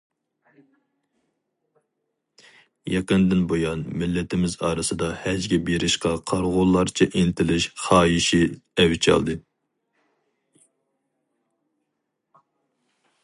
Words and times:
يېقىندىن 2.93 3.41
بۇيان 3.51 3.83
مىللىتىمىز 4.03 4.55
ئارىسىدا 4.69 5.09
ھەجگە 5.25 5.59
بېرىشقا 5.67 6.13
قارىغۇلارچە 6.31 7.07
ئىنتىلىش 7.21 7.67
خاھىشى 7.83 8.41
ئەۋج 8.85 9.09
ئالدى. 9.13 9.35